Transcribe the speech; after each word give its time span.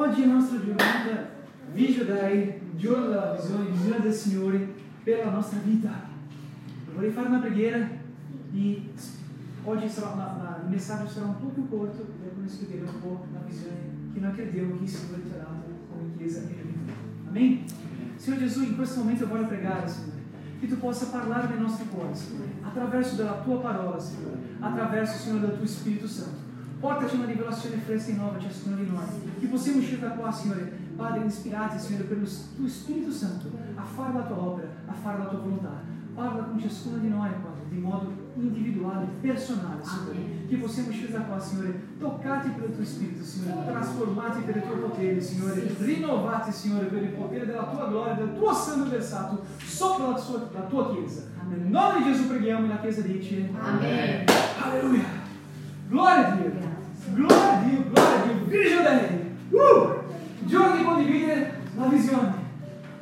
oggi 0.00 0.22
è 0.22 0.26
la 0.26 0.32
nostra 0.32 0.58
giornata, 0.64 1.28
Vigio 1.72 2.04
Dai, 2.04 2.58
giorno 2.76 3.08
della 3.08 3.36
visione, 3.38 3.70
visione 3.70 4.00
del 4.00 4.12
Signore 4.12 4.74
per 5.04 5.24
la 5.24 5.30
nostra 5.30 5.58
vita. 5.62 6.08
Vorrei 6.94 7.10
fare 7.10 7.28
una 7.28 7.38
preghiera 7.38 7.86
e 8.52 8.82
oggi 9.64 9.88
sarà 9.88 10.08
una, 10.08 10.36
una, 10.38 10.60
il 10.64 10.70
messaggio 10.70 11.08
sarà 11.08 11.26
un 11.26 11.38
po' 11.38 11.48
più 11.48 11.68
corto 11.68 12.02
per 12.20 12.32
discutere 12.42 12.80
un 12.80 13.00
po' 13.00 13.26
la 13.32 13.40
visione 13.46 13.76
che 14.14 14.20
noi 14.20 14.32
crediamo 14.32 14.78
che 14.78 14.84
il 14.84 14.88
Signore 14.88 15.22
ci 15.22 15.32
ha 15.34 15.36
dato 15.36 15.68
come 15.90 16.16
Chiesa 16.16 16.40
e 16.40 16.46
vita. 16.46 16.92
Amen? 17.28 17.64
Signore 18.16 18.42
Gesù, 18.46 18.62
in 18.62 18.76
questo 18.76 19.00
momento 19.00 19.26
voglio 19.26 19.46
pregare, 19.46 19.86
Signore, 19.86 20.22
che 20.60 20.66
tu 20.66 20.78
possa 20.78 21.06
parlare 21.06 21.48
nel 21.48 21.60
nostro 21.60 21.84
cuore, 21.86 22.14
Signore, 22.14 22.52
attraverso 22.62 23.16
della 23.16 23.40
tua 23.44 23.60
parola, 23.60 23.98
Signore, 23.98 24.38
attraverso, 24.60 25.18
Signore, 25.18 25.46
del 25.46 25.58
tuo 25.58 25.66
Spirito 25.66 26.08
Santo. 26.08 26.49
Porta-te 26.80 27.16
na 27.16 27.26
liberação 27.26 27.70
de 27.70 27.76
fresca 27.78 28.10
e 28.10 28.14
nova 28.14 28.38
a 28.38 28.40
ciascuno 28.40 28.76
di 28.76 28.90
noi. 28.90 29.04
Que 29.38 29.46
possamos 29.48 29.86
te 29.86 29.96
da 29.96 30.10
qua, 30.10 30.32
Signore, 30.32 30.72
Padre, 30.96 31.26
ispirati, 31.26 31.78
Senhor, 31.78 32.04
pelo 32.04 32.26
Teu 32.26 32.66
Espírito 32.66 33.12
Santo 33.12 33.48
a 33.76 33.82
Farda 33.82 34.20
da 34.20 34.26
tua 34.26 34.38
Obra, 34.38 34.68
a 34.88 34.92
Farda 34.92 35.24
da 35.24 35.30
tua 35.30 35.40
volontà. 35.40 35.82
Parla 36.16 36.42
com 36.44 36.58
ciascuno 36.58 37.00
de 37.00 37.08
noi, 37.08 37.30
Padre, 37.30 37.64
de 37.70 37.80
modo 37.80 38.12
individual 38.36 39.06
e 39.22 39.36
Signore. 39.36 39.78
Amém. 39.86 40.46
Que 40.48 40.56
possamos 40.56 41.10
da 41.10 41.20
paz, 41.20 41.44
Senhor. 41.44 41.74
Tocar-te 42.00 42.50
pelo 42.50 42.68
Teu 42.68 42.82
Espírito, 42.82 43.24
Senhor. 43.24 43.62
Transformar-te 43.64 44.42
pelo 44.42 44.60
Teu 44.62 44.88
poder, 44.88 45.22
Senhor. 45.22 45.54
Renovar-te, 45.80 46.52
Senhor, 46.52 46.86
pelo 46.86 47.12
poder 47.12 47.46
da 47.46 47.62
Tua 47.62 47.86
glória, 47.86 48.14
da 48.14 48.32
Tua 48.32 48.54
santo 48.54 48.90
versato, 48.90 49.42
só 49.60 49.96
pela 49.96 50.14
Tua, 50.14 50.38
da 50.46 50.62
tua 50.62 50.94
chiesa. 50.94 51.28
Em 51.52 51.70
nome 51.70 51.98
de 51.98 52.10
Jesus 52.10 52.26
preghiamo 52.26 52.68
la 52.68 52.80
chiesa. 52.80 53.02
Amém. 53.60 54.26
Aleluia. 54.64 55.04
Glória 55.90 56.28
a 56.28 56.30
Deus. 56.30 56.69
Gloria 57.08 57.58
a 57.58 57.62
Dio, 57.62 57.84
gloria 57.90 58.22
a 58.22 58.26
Dio. 58.26 58.44
Vigio 58.46 58.82
Dei. 58.82 59.34
Uh! 59.50 60.46
Giorno 60.46 60.76
di 60.76 60.84
condividere 60.84 61.60
la 61.76 61.86
visione. 61.86 62.34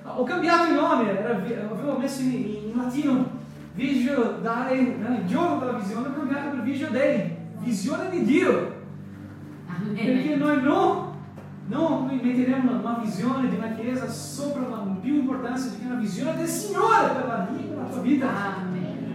Ho 0.05 0.25
cambiato 0.25 0.69
il 0.71 0.75
nome, 0.75 1.11
avevo 1.11 1.99
messo 1.99 2.23
in, 2.23 2.33
in 2.33 2.73
latino 2.77 3.31
Vigio 3.75 4.41
Dei, 4.43 4.81
il 4.81 5.27
giorno 5.27 5.59
della 5.61 5.79
visione, 5.79 6.09
ho 6.09 6.13
cambiato 6.13 6.51
per 6.51 6.63
Vigio 6.63 6.89
Dei, 6.89 7.37
visione 7.61 8.11
di 8.11 8.25
Dio. 8.25 8.77
Perché 9.95 10.37
noi 10.37 10.63
non, 10.63 11.13
non 11.67 12.07
metteremo 12.07 12.79
una 12.81 13.01
visione 13.03 13.49
di 13.49 13.57
una 13.57 13.73
chiesa 13.73 14.09
sopra 14.09 14.69
la 14.69 14.79
più 15.01 15.15
importanza 15.15 15.69
di 15.77 15.87
una 15.87 15.97
visione 15.97 16.37
del 16.37 16.47
Signore 16.47 17.09
per 17.15 17.27
la, 17.27 17.49
per 17.51 17.77
la 17.77 17.85
tua 17.85 18.01
vita. 18.01 18.27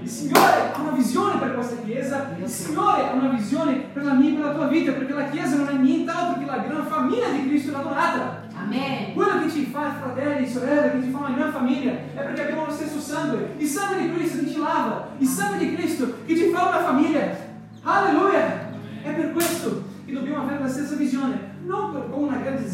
Il 0.03 0.09
Signore 0.09 0.73
ha 0.73 0.81
una 0.81 0.91
visione 0.91 1.39
per 1.39 1.53
questa 1.53 1.77
Chiesa, 1.85 2.35
il 2.37 2.49
Signore 2.49 3.07
ha 3.07 3.13
una 3.13 3.29
visione 3.29 3.85
per 3.93 4.03
la 4.03 4.11
mia 4.11 4.31
e 4.31 4.33
per 4.33 4.43
la 4.43 4.53
tua 4.53 4.67
vita, 4.67 4.91
perché 4.91 5.13
la 5.13 5.29
Chiesa 5.29 5.55
non 5.55 5.69
è 5.69 5.73
nient'altro 5.75 6.41
che 6.41 6.45
la 6.45 6.57
gran 6.57 6.85
famiglia 6.85 7.29
di 7.29 7.47
Cristo 7.47 7.71
radunata. 7.71 8.41
Amen. 8.53 9.13
Quello 9.13 9.39
che 9.41 9.49
ci 9.49 9.63
fa 9.63 9.93
fratelli, 10.01 10.45
sorelle, 10.45 10.91
che 10.91 11.03
ci 11.03 11.09
fa 11.09 11.19
una 11.19 11.35
gran 11.37 11.53
famiglia, 11.53 11.91
è 11.91 12.19
perché 12.19 12.41
abbiamo 12.41 12.65
lo 12.65 12.73
stesso 12.73 12.99
sangue. 12.99 13.53
Il 13.57 13.67
sangue 13.67 14.01
di 14.01 14.13
Cristo 14.13 14.39
che 14.39 14.49
ci 14.49 14.59
lava, 14.59 15.07
il 15.17 15.27
sangue 15.27 15.57
di 15.65 15.73
Cristo 15.73 16.15
che 16.25 16.35
ci 16.35 16.49
fa 16.49 16.67
una 16.67 16.83
famiglia. 16.83 17.21
Alleluia! 17.83 18.71
È 19.03 19.09
per 19.09 19.31
questo 19.31 19.83
che 20.05 20.11
dobbiamo 20.11 20.43
avere 20.43 20.63
la 20.63 20.69
stessa 20.69 20.95
visione 20.95 21.51
non 21.65 21.93
per, 21.93 22.03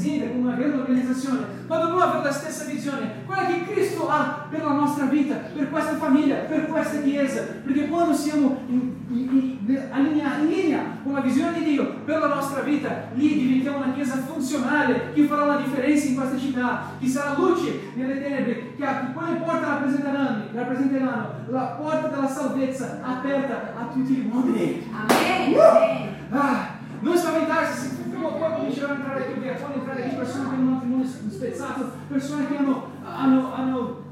come 0.03 0.47
una 0.47 0.55
grande 0.55 0.77
organizzazione, 0.77 1.45
ma 1.67 1.77
dobbiamo 1.77 2.01
avere 2.01 2.23
la 2.23 2.31
stessa 2.31 2.63
visione, 2.65 3.23
quella 3.25 3.45
che 3.45 3.65
Cristo 3.65 4.07
ha 4.07 4.47
per 4.49 4.63
la 4.63 4.71
nostra 4.71 5.05
vita, 5.05 5.35
per 5.35 5.69
questa 5.69 5.95
famiglia, 5.95 6.35
per 6.35 6.67
questa 6.67 7.01
Chiesa, 7.01 7.41
perché 7.63 7.87
quando 7.87 8.13
siamo 8.13 8.61
in, 8.67 8.93
in, 9.09 9.57
in, 9.65 9.79
linea, 10.03 10.37
in 10.37 10.47
linea 10.47 10.81
con 11.03 11.13
la 11.13 11.21
visione 11.21 11.59
di 11.59 11.63
Dio 11.65 12.01
per 12.05 12.19
la 12.19 12.27
nostra 12.27 12.61
vita, 12.61 13.09
lì 13.13 13.37
diventiamo 13.37 13.77
una 13.77 13.93
Chiesa 13.93 14.17
funzionale, 14.17 15.11
che 15.13 15.23
farà 15.23 15.45
la 15.45 15.57
differenza 15.57 16.07
in 16.07 16.15
questa 16.15 16.37
città, 16.37 16.91
che 16.99 17.07
sarà 17.07 17.35
luce 17.37 17.91
nelle 17.95 18.21
tenebre, 18.21 18.75
che, 18.75 18.75
che 18.77 18.85
quelle 19.13 19.35
porte 19.37 19.65
rappresenteranno, 19.65 20.43
rappresenteranno 20.53 21.27
la 21.47 21.77
porta 21.79 22.07
della 22.07 22.27
salvezza 22.27 22.99
aperta 23.01 23.73
a 23.77 23.85
tutti 23.91 24.13
gli 24.13 24.29
uomini. 24.31 24.87
Amen. 24.91 25.53
Uh! 25.53 26.35
Ah, 26.35 26.77
non 27.01 27.17
spaventarsi 27.17 27.87
se 27.87 27.95
prima 28.19 28.27
o 28.27 28.33
poi 28.33 28.53
cominceranno 28.53 28.93
a 28.93 28.97
entrare 28.97 29.25
qui, 29.25 29.41
diaconi, 29.41 29.73
entrare 29.75 30.01
qui, 30.01 30.15
persone 30.15 30.49
che 30.49 30.55
hanno 30.55 30.61
un 30.61 30.73
matrimonio 30.73 31.05
spezzato, 31.49 31.91
persone 32.07 32.47
che 32.47 32.57
hanno, 32.57 32.83
hanno, 33.03 33.53
hanno, 33.53 34.03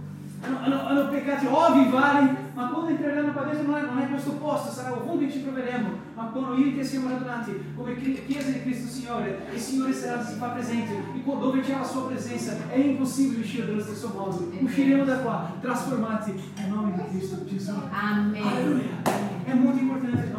hanno, 0.41 1.07
peccati 1.09 1.45
ovvi 1.45 1.89
vari, 1.89 2.35
ma 2.53 2.67
quando 2.67 2.89
entreranno 2.89 3.31
qua 3.31 3.43
dentro 3.43 3.63
non 3.63 3.77
è, 3.77 3.81
non 3.85 3.99
è 3.99 4.09
questo 4.09 4.31
posto, 4.33 4.71
sarà 4.71 4.93
ovunque 4.93 5.31
ci 5.31 5.43
troveremo, 5.43 5.89
ma 6.15 6.23
quando 6.25 6.55
io 6.55 6.67
e 6.67 6.75
te 6.75 6.83
siamo 6.83 7.09
radunati 7.09 7.73
come 7.75 7.95
Chiesa 7.95 8.49
di 8.49 8.61
Cristo 8.61 8.87
Signore, 8.87 9.45
il 9.53 9.59
Signore 9.59 9.93
sarà, 9.93 10.23
si 10.23 10.35
fa 10.37 10.47
presente, 10.47 10.93
e 10.93 11.23
dove 11.23 11.61
c'è 11.61 11.77
la 11.77 11.85
sua 11.85 12.07
presenza 12.07 12.55
è 12.69 12.77
impossibile 12.77 13.41
uscire 13.41 13.67
dello 13.67 13.81
stesso 13.81 14.11
modo, 14.15 14.51
usciremo 14.59 15.03
da 15.03 15.19
qua 15.19 15.51
trasformati 15.61 16.33
nel 16.57 16.69
nome 16.69 16.93
di 16.93 17.17
Cristo 17.17 17.45
Gesù. 17.45 17.73
Amen. 17.91 18.43
Alleluia. 18.43 19.25
È 19.43 19.53
molto 19.53 19.79
importante 19.79 20.33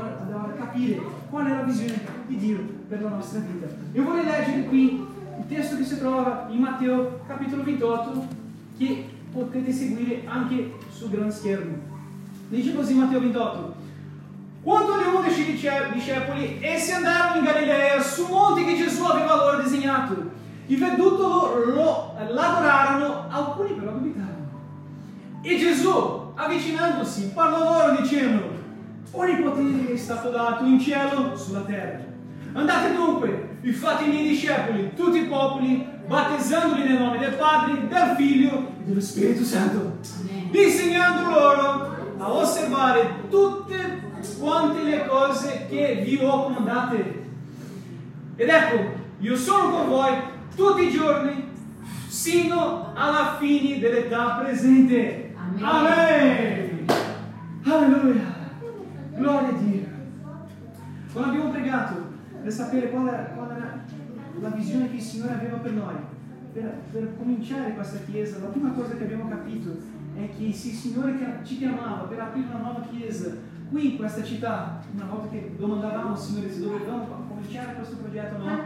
capire 0.59 1.01
qual 1.31 1.47
è 1.47 1.51
la 1.51 1.63
visione 1.63 2.01
di 2.27 2.37
Dio 2.37 2.59
per 2.89 3.03
la 3.03 3.11
nostra 3.11 3.41
vita. 3.41 3.67
Io 3.93 4.03
vorrei 4.03 4.25
leggere 4.25 4.65
qui 4.65 5.08
il 5.39 5.47
testo 5.47 5.77
che 5.77 5.85
si 5.85 5.99
trova 5.99 6.49
in 6.51 6.59
Matteo 6.59 7.21
capitolo 7.27 7.63
28 7.63 8.27
che 8.77 9.09
potete 9.33 9.73
seguire 9.73 10.23
anche 10.27 10.75
sul 10.91 11.11
gran 11.11 11.31
schermo. 11.31 11.77
Dice 12.49 12.75
così 12.75 12.95
Matteo 12.95 13.21
28. 13.21 13.77
Quando 14.63 14.95
agli 14.95 15.15
undici 15.15 15.45
discepoli, 15.45 16.59
essi 16.61 16.93
andarono 16.93 17.39
in 17.39 17.45
Galilea, 17.45 18.03
su 18.03 18.27
monte 18.27 18.65
che 18.65 18.77
Gesù 18.77 19.05
aveva 19.05 19.37
loro 19.37 19.63
disegnato. 19.63 20.37
E 20.67 20.77
vedutolo 20.77 21.65
lo 21.65 22.15
l'adorarono, 22.29 23.27
alcuni 23.29 23.73
però 23.73 23.93
dubitarono. 23.93 24.51
E 25.43 25.57
Gesù, 25.57 26.33
avvicinandosi, 26.35 27.31
parlò 27.33 27.59
loro 27.59 28.01
dicendo, 28.01 28.51
ogni 29.13 29.37
potere 29.43 29.93
è 29.93 29.97
stato 29.97 30.31
dato 30.31 30.65
in 30.65 30.81
cielo 30.81 31.37
sulla 31.37 31.61
terra. 31.61 32.05
Andate 32.53 32.95
dunque 32.95 33.48
e 33.61 33.73
fate 33.73 34.05
i 34.05 34.09
miei 34.09 34.29
discepoli, 34.29 34.93
tutti 34.95 35.19
i 35.19 35.27
popoli, 35.27 35.87
battezzandoli 36.07 36.85
nel 36.85 36.99
nome 36.99 37.19
del 37.19 37.35
Padre, 37.35 37.89
del 37.89 38.15
Figlio 38.17 38.51
e 38.81 38.85
dello 38.85 39.01
Spirito 39.01 39.45
Santo, 39.45 39.99
insegnando 40.53 41.31
loro 41.31 41.97
a 42.19 42.33
osservare 42.33 43.25
tutte 43.29 44.03
quante 44.39 44.83
le 44.83 45.07
cose 45.07 45.67
che 45.69 46.03
vi 46.05 46.19
ho 46.23 46.45
comandate. 46.45 47.27
Ed 48.37 48.49
ecco, 48.49 48.97
io 49.19 49.37
sono 49.37 49.71
con 49.71 49.89
voi 49.89 50.15
tutti 50.55 50.87
i 50.87 50.91
giorni, 50.91 51.45
sino 52.07 52.93
alla 52.95 53.37
fine 53.39 53.79
dell'età 53.79 54.41
presente. 54.43 55.35
Amen. 55.37 55.65
Amen. 55.65 56.87
Alleluia. 57.65 58.37
Gloria 59.15 59.49
a 59.49 59.53
Dio. 59.53 59.87
Quando 61.13 61.31
abbiamo 61.31 61.51
pregato 61.51 62.08
per 62.49 62.57
sapere 62.57 62.89
qual 62.89 63.07
era, 63.07 63.25
qual 63.25 63.51
era 63.51 63.85
la 64.41 64.49
visione 64.49 64.89
che 64.89 64.97
il 64.97 65.03
Signore 65.03 65.35
aveva 65.35 65.59
per 65.59 65.73
noi, 65.73 65.95
per, 66.55 66.81
per, 66.91 67.15
cominciare 67.19 67.75
questa 67.75 67.99
chiesa, 68.11 68.39
la 68.39 68.47
prima 68.47 68.71
cosa 68.71 68.97
che 68.97 69.03
abbiamo 69.03 69.29
capito 69.29 69.77
è 70.15 70.31
che 70.35 70.51
se 70.55 70.69
il 70.69 70.75
Signore 70.75 71.41
ci 71.45 71.59
chiamava 71.59 72.05
per 72.05 72.19
aprire 72.19 72.47
una 72.49 72.61
nuova 72.61 72.87
chiesa 72.91 73.37
qui 73.69 73.91
in 73.91 73.97
questa 73.99 74.23
città, 74.23 74.83
una 74.95 75.05
volta 75.05 75.29
che 75.29 75.57
domandavamo 75.59 76.13
al 76.13 76.19
Signore 76.19 76.51
se 76.51 76.61
dovevamo 76.61 77.27
cominciare 77.29 77.75
questo 77.75 77.97
progetto 77.97 78.37
o 78.37 78.39
no, 78.39 78.63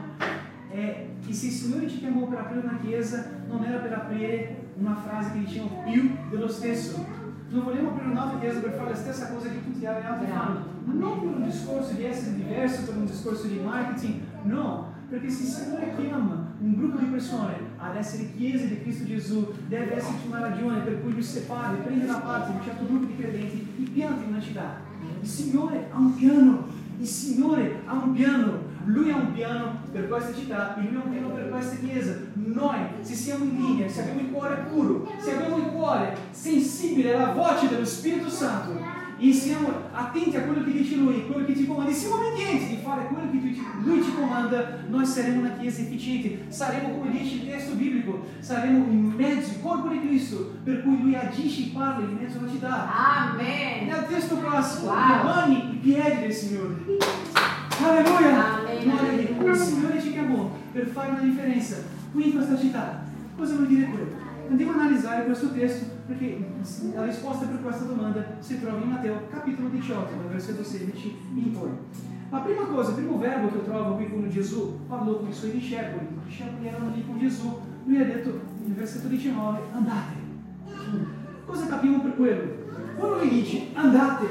è 0.71 1.07
che 1.27 1.33
se 1.33 1.47
il 1.47 1.53
Signore 1.53 1.89
ci 1.89 1.99
chiamò 1.99 2.29
per 2.29 2.39
aprire 2.39 2.65
una 2.65 2.79
chiesa, 2.81 3.31
non 3.49 3.65
era 3.65 3.79
per 3.79 3.95
aprire 3.95 4.57
una 4.77 4.95
frase 4.95 5.33
che 5.33 5.39
diceva 5.41 5.67
più 5.85 6.17
dello 6.31 6.47
stesso, 6.47 7.05
non 7.53 7.65
vogliamo 7.65 7.91
aprire 7.91 8.11
una 8.11 8.23
nuova 8.23 8.39
chiesa 8.39 8.61
per 8.61 8.73
fare 8.73 8.91
la 8.91 8.97
stessa 8.97 9.29
cosa 9.29 9.49
che 9.49 9.63
tutti 9.63 9.79
gli 9.79 9.87
altri 9.87 10.27
fanno, 10.27 10.65
ma 10.85 10.93
non 10.95 11.21
per 11.21 11.29
un 11.29 11.43
discorso 11.45 11.93
di 11.93 12.05
essere 12.05 12.37
diverso, 12.37 12.85
per 12.85 12.97
un 12.97 13.05
discorso 13.05 13.47
di 13.47 13.61
marketing, 13.63 14.21
no, 14.45 14.93
perché 15.09 15.29
se 15.29 15.43
il 15.43 15.49
Signore 15.49 15.95
chiama 15.95 16.47
un 16.59 16.75
gruppo 16.75 16.97
di 16.97 17.05
persone 17.07 17.55
ad 17.77 17.97
essere 17.97 18.33
chiese 18.35 18.69
di 18.69 18.81
Cristo 18.81 19.05
Gesù, 19.05 19.53
deve 19.69 19.97
esserci 19.97 20.29
una 20.29 20.41
ragione 20.41 20.81
per 20.81 21.03
cui 21.03 21.13
lui 21.13 21.23
separa, 21.23 21.77
prende 21.77 22.07
da 22.07 22.21
parte 22.21 22.53
un 22.53 22.63
certo 22.65 22.87
gruppo 22.87 23.05
di 23.05 23.17
credenti 23.17 23.67
e 23.79 23.91
pianta 23.91 24.23
in 24.23 24.29
una 24.31 24.41
città. 24.41 24.91
Il 25.21 25.29
Signore 25.29 25.89
ha 25.93 25.99
un 25.99 26.15
piano, 26.15 26.67
il 27.03 27.09
Signore 27.09 27.83
ha 27.85 27.95
un 27.95 28.13
piano, 28.13 28.61
lui 28.85 29.11
ha 29.11 29.17
un 29.17 29.33
piano 29.33 29.81
per 29.91 30.07
questa 30.07 30.33
città 30.33 30.77
e 30.77 30.83
lui 30.83 31.01
ha 31.01 31.05
un 31.05 31.11
piano 31.11 31.29
per 31.31 31.49
questa 31.49 31.77
chiesa. 31.85 32.17
Noi, 32.35 32.79
se 33.01 33.15
siamo 33.15 33.45
in 33.45 33.57
linea, 33.57 33.89
se 33.89 34.03
abbiamo 34.03 34.21
il 34.21 34.31
cuore 34.31 34.67
puro, 34.71 35.11
se 35.19 35.35
abbiamo 35.35 35.57
il 35.57 35.65
cuore 35.73 36.17
sensibile 36.31 37.15
alla 37.15 37.33
voce 37.33 37.69
dello 37.69 37.85
Spirito 37.85 38.31
Santo 38.31 38.92
e 39.23 39.33
se 39.33 39.57
atente 39.95 40.37
àquilo 40.37 40.65
que 40.65 40.73
te 40.73 40.79
instrui, 40.79 41.21
aquilo 41.21 41.45
que 41.45 41.55
te 41.55 41.65
comanda. 41.65 41.91
E 41.93 41.95
se 41.95 42.09
o 42.09 42.15
obediente 42.15 42.75
e 42.75 42.77
fala 42.83 43.03
aquilo 43.03 43.21
que 43.21 43.39
te 43.39 43.53
e 43.53 44.03
te 44.03 44.11
comanda, 44.11 44.85
nós 44.91 45.09
seremos 45.11 45.47
aqui 45.47 45.69
eficientes. 45.69 46.41
Saremos 46.51 46.97
como 46.97 47.09
diz 47.13 47.41
o 47.41 47.47
texto 47.47 47.77
bíblico, 47.77 48.27
saremo 48.41 48.85
mezzo, 48.85 49.61
corpo 49.61 49.89
de 49.91 50.01
Cristo, 50.01 50.55
per 50.65 50.83
cui 50.83 50.97
lui 50.97 51.15
agisce 51.15 51.63
e 51.63 51.71
parla 51.71 52.05
e 52.05 52.15
mezzo 52.21 52.41
ti 52.49 52.59
dá. 52.59 53.31
Amém. 53.31 53.89
E 53.89 53.95
o 53.95 54.03
texto 54.09 54.37
próximo. 54.39 54.91
Levane 54.91 55.73
e 55.73 55.79
piede, 55.79 56.35
Senhor. 56.35 56.77
Aleluia. 57.81 58.41
Amém. 58.41 59.51
O 59.51 59.55
Senhor 59.55 59.93
é 59.93 60.01
te 60.01 60.11
chiamò 60.11 60.51
é 60.75 60.79
per 60.79 60.87
fare 60.89 61.13
una 61.13 61.21
differenza. 61.21 61.85
Qui 62.13 62.27
in 62.27 62.33
questa 62.33 62.57
città, 62.59 63.05
cosa 63.37 63.55
vuol 63.55 63.69
dire 63.69 63.87
quello? 63.87 64.32
Andiamo 64.49 64.73
a 64.73 64.75
analizzare 64.75 65.25
questo 65.25 65.53
testo 65.53 65.87
perché 66.07 66.45
la 66.95 67.05
risposta 67.05 67.47
per 67.47 67.63
questa 67.63 67.85
domanda 67.85 68.25
si 68.41 68.61
trova 68.61 68.79
in 68.79 68.89
Matteo 68.89 69.27
capitolo 69.31 69.69
18, 69.69 70.17
dal 70.17 70.29
versetto 70.31 70.63
16 70.63 71.17
in 71.35 71.53
poi. 71.53 71.71
La 72.31 72.39
prima 72.39 72.63
cosa, 72.63 72.91
il 72.91 72.97
primo 72.97 73.19
verbo 73.19 73.51
che 73.51 73.65
trovo 73.65 73.95
qui 73.97 74.11
con 74.11 74.29
Gesù, 74.31 74.81
parlò 74.89 75.17
con 75.17 75.29
i 75.29 75.33
suoi 75.33 75.53
discepoli, 75.53 76.07
i 76.07 76.27
discepoli 76.27 76.67
erano 76.67 76.93
lì 76.95 77.05
con 77.07 77.19
Gesù, 77.19 77.59
lui 77.85 78.01
ha 78.01 78.05
detto 78.05 78.41
nel 78.65 78.75
versetto 78.75 79.09
19, 79.09 79.59
andate. 79.73 80.15
Cosa 81.45 81.67
capiamo 81.67 82.01
per 82.01 82.17
quello? 82.17 82.61
Quando 82.97 83.19
lui 83.19 83.29
dice 83.29 83.67
andate, 83.75 84.27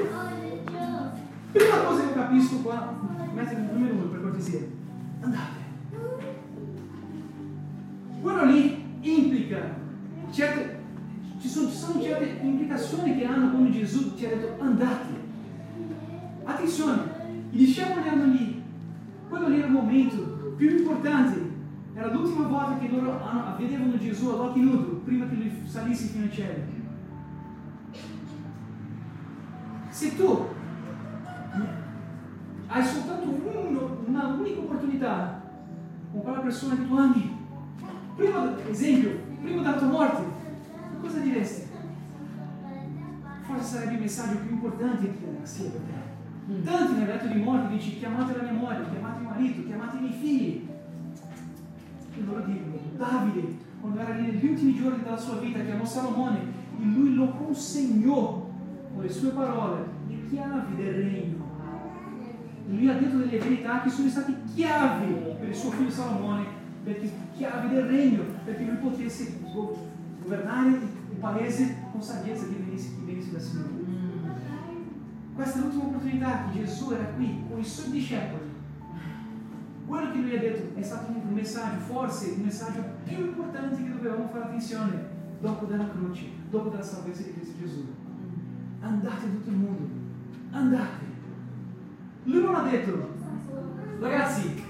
prima 1.52 1.76
cosa 1.86 2.06
che 2.06 2.12
capisco 2.14 2.56
qua, 2.56 2.92
metti 3.34 3.54
il 3.54 3.60
numero 3.72 3.94
uno 3.94 4.04
per 4.06 4.22
cortesia, 4.22 4.60
andate. 5.20 5.61
Certe, 10.32 10.80
ci 11.38 11.48
sono, 11.48 11.68
ci 11.68 11.76
sono 11.76 12.02
certe 12.02 12.38
implicazioni 12.42 13.16
che 13.16 13.24
hanno 13.26 13.50
quando 13.50 13.70
Gesù 13.70 14.14
ti 14.14 14.24
ha 14.24 14.28
detto 14.30 14.62
andate. 14.62 15.20
Attenzione, 16.44 17.02
i 17.50 17.56
discepoli 17.56 18.06
erano 18.06 18.32
lì, 18.32 18.62
quello 19.28 19.48
lì 19.48 19.58
era 19.58 19.66
il 19.66 19.72
momento 19.72 20.54
più 20.56 20.78
importante, 20.78 21.50
era 21.94 22.12
l'ultima 22.12 22.46
volta 22.46 22.78
che 22.78 22.88
loro 22.88 23.20
vedevano 23.58 23.98
Gesù 23.98 24.30
all'occhio 24.30 24.62
nudo, 24.62 25.00
prima 25.04 25.26
che 25.28 25.34
lui 25.34 25.62
salisse 25.64 26.06
fino 26.06 26.24
al 26.24 26.32
cielo. 26.32 26.80
Se 29.90 30.16
tu 30.16 30.46
hai 32.66 32.84
soltanto 32.84 33.28
uno, 33.28 33.98
una 34.06 34.26
unica 34.28 34.60
opportunità 34.60 35.42
con 36.10 36.22
quella 36.22 36.38
persona 36.38 36.76
che 36.76 36.86
tu 36.86 36.96
ami, 36.96 37.36
prima, 38.16 38.56
esempio, 38.68 39.21
prima 39.42 39.62
della 39.62 39.76
tua 39.76 39.88
morte, 39.88 40.22
cosa 41.00 41.18
diresti? 41.18 41.70
Forse 43.42 43.64
sarebbe 43.64 43.94
il 43.94 44.00
messaggio 44.00 44.38
più 44.38 44.50
importante 44.50 45.06
che 45.06 45.38
sia 45.42 45.70
per 45.70 45.80
te. 45.80 46.00
Tanti 46.64 46.92
nel 46.94 47.06
letto 47.06 47.26
di 47.26 47.40
morte 47.40 47.74
dici 47.74 47.98
chiamate 47.98 48.36
la 48.36 48.42
mia 48.44 48.52
moglie, 48.52 48.90
chiamate 48.90 49.20
il 49.20 49.26
marito, 49.26 49.64
chiamate 49.64 49.96
i 49.96 50.00
miei 50.00 50.12
figli. 50.12 50.68
E 52.14 52.24
loro 52.24 52.44
dicono, 52.44 52.76
Davide, 52.96 53.56
quando 53.80 54.00
era 54.00 54.14
lì 54.14 54.26
negli 54.26 54.46
ultimi 54.46 54.74
giorni 54.74 55.02
della 55.02 55.16
sua 55.16 55.38
vita, 55.38 55.60
chiamò 55.60 55.84
Salomone 55.84 56.38
e 56.80 56.84
lui 56.84 57.14
lo 57.14 57.30
consegnò 57.30 58.50
con 58.94 59.02
le 59.02 59.10
sue 59.10 59.30
parole 59.30 59.84
le 60.08 60.28
chiavi 60.28 60.76
del 60.76 60.94
regno. 60.94 61.50
Lui 62.68 62.88
ha 62.88 62.94
detto 62.94 63.16
delle 63.16 63.38
verità 63.38 63.82
che 63.82 63.90
sono 63.90 64.08
state 64.08 64.34
chiavi 64.54 65.14
per 65.38 65.48
il 65.48 65.54
suo 65.54 65.70
figlio 65.70 65.90
Salomone, 65.90 66.60
perché 66.82 67.10
chiavi 67.36 67.74
del 67.74 67.84
regno, 67.84 68.22
perché 68.44 68.64
lui 68.64 68.76
potesse 68.76 69.38
governare 70.22 70.68
il 70.68 71.16
paese 71.18 71.76
con 71.90 72.02
saggezza 72.02 72.46
che 72.46 72.54
venisse, 72.54 72.90
che 72.94 73.04
venisse 73.04 73.32
da 73.32 73.38
Signore. 73.38 73.70
Questa 75.34 75.58
è 75.58 75.62
l'ultima 75.62 75.84
opportunità 75.84 76.44
che 76.52 76.64
Gesù 76.64 76.90
era 76.92 77.04
qui 77.04 77.44
con 77.48 77.58
i 77.58 77.64
suoi 77.64 77.90
discepoli. 77.90 78.50
Quello 79.86 80.10
che 80.10 80.18
lui 80.18 80.36
ha 80.36 80.40
detto 80.40 80.78
è 80.78 80.82
stato 80.82 81.10
un 81.10 81.32
messaggio, 81.32 81.80
forse 81.80 82.32
il 82.32 82.40
messaggio 82.40 82.82
più 83.04 83.26
importante 83.26 83.82
che 83.82 83.92
dovevamo 83.92 84.28
fare 84.28 84.44
attenzione 84.44 85.10
dopo 85.40 85.66
della 85.66 85.88
croce, 85.88 86.26
dopo 86.50 86.68
della 86.68 86.82
salvezza 86.82 87.22
di 87.22 87.32
Cristo 87.32 87.58
Gesù 87.58 87.84
andate 88.82 89.30
tutto 89.30 89.50
il 89.50 89.56
mondo, 89.56 89.88
andate. 90.50 91.10
Lui 92.24 92.42
non 92.42 92.54
ha 92.54 92.62
detto, 92.68 93.10
ragazzi, 94.00 94.62